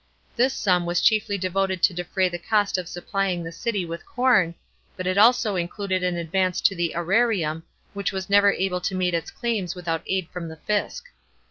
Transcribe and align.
This 0.35 0.55
sum 0.55 0.87
was 0.87 0.99
chiefly 0.99 1.37
devoted 1.37 1.83
to 1.83 1.93
defray 1.93 2.27
the 2.27 2.39
cost 2.39 2.75
of 2.79 2.89
supplying 2.89 3.43
the 3.43 3.51
city 3.51 3.85
with 3.85 4.03
corn, 4.03 4.55
but 4.97 5.05
it 5.05 5.15
also 5.15 5.55
included 5.55 6.01
an 6.01 6.17
advance 6.17 6.59
to 6.61 6.75
the 6.75 6.95
aerarium, 6.95 7.61
which 7.93 8.11
was 8.11 8.27
never 8.27 8.51
able 8.51 8.81
to 8.81 8.95
meet 8.95 9.13
its 9.13 9.29
claims 9.29 9.75
without 9.75 10.01
aid 10.07 10.27
from 10.29 10.47
the 10.47 10.57
fisc. 10.67 11.03